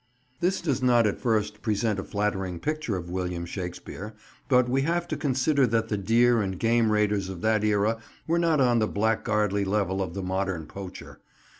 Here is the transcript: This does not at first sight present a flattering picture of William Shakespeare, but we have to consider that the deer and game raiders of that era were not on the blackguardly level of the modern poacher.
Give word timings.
This 0.39 0.61
does 0.61 0.81
not 0.81 1.05
at 1.05 1.21
first 1.21 1.53
sight 1.53 1.61
present 1.61 1.99
a 1.99 2.03
flattering 2.03 2.59
picture 2.59 2.97
of 2.97 3.11
William 3.11 3.45
Shakespeare, 3.45 4.15
but 4.49 4.67
we 4.67 4.81
have 4.81 5.07
to 5.09 5.15
consider 5.15 5.67
that 5.67 5.89
the 5.89 5.95
deer 5.97 6.41
and 6.41 6.57
game 6.59 6.91
raiders 6.91 7.29
of 7.29 7.41
that 7.41 7.63
era 7.63 7.99
were 8.25 8.39
not 8.39 8.59
on 8.59 8.79
the 8.79 8.87
blackguardly 8.87 9.63
level 9.63 10.01
of 10.01 10.15
the 10.15 10.23
modern 10.23 10.65
poacher. 10.65 11.19